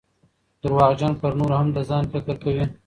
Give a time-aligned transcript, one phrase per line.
[0.61, 2.65] درواغجن پرنورو هم دځان فکر کوي